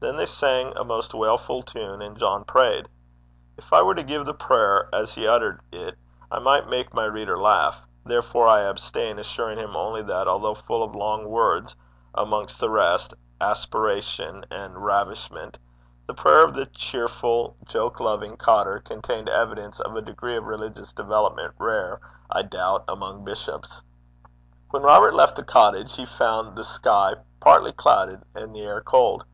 Then 0.00 0.16
they 0.16 0.26
sang 0.26 0.76
a 0.76 0.82
most 0.82 1.14
wailful 1.14 1.62
tune, 1.62 2.02
and 2.02 2.18
John 2.18 2.42
prayed. 2.42 2.88
If 3.56 3.72
I 3.72 3.82
were 3.82 3.94
to 3.94 4.02
give 4.02 4.26
the 4.26 4.34
prayer 4.34 4.88
as 4.92 5.14
he 5.14 5.28
uttered 5.28 5.60
it, 5.70 5.96
I 6.28 6.40
might 6.40 6.66
make 6.68 6.92
my 6.92 7.04
reader 7.04 7.38
laugh, 7.38 7.80
therefore 8.04 8.48
I 8.48 8.62
abstain, 8.62 9.16
assuring 9.20 9.58
him 9.60 9.76
only 9.76 10.02
that, 10.02 10.26
although 10.26 10.56
full 10.56 10.82
of 10.82 10.96
long 10.96 11.28
words 11.28 11.76
amongst 12.16 12.58
the 12.58 12.68
rest, 12.68 13.14
aspiration 13.40 14.44
and 14.50 14.84
ravishment 14.84 15.56
the 16.08 16.14
prayer 16.14 16.42
of 16.42 16.54
the 16.54 16.66
cheerful, 16.66 17.54
joke 17.62 18.00
loving 18.00 18.36
cottar 18.36 18.80
contained 18.84 19.28
evidence 19.28 19.78
of 19.78 19.94
a 19.94 20.02
degree 20.02 20.36
of 20.36 20.46
religious 20.48 20.92
development 20.92 21.54
rare, 21.60 22.00
I 22.28 22.42
doubt, 22.42 22.86
amongst 22.88 23.24
bishops. 23.24 23.82
When 24.70 24.82
Robert 24.82 25.14
left 25.14 25.36
the 25.36 25.44
cottage, 25.44 25.94
he 25.94 26.06
found 26.06 26.56
the 26.58 26.64
sky 26.64 27.14
partly 27.38 27.70
clouded 27.70 28.24
and 28.34 28.52
the 28.52 28.62
air 28.62 28.80
cold. 28.80 29.24